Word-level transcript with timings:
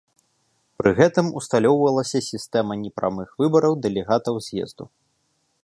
Пры 0.81 0.93
гэтым 0.99 1.25
усталёўвалася 1.41 2.21
сістэма 2.29 2.73
непрамых 2.85 3.29
выбараў 3.43 3.73
дэлегатаў 3.85 4.35
з'езду. 4.47 4.85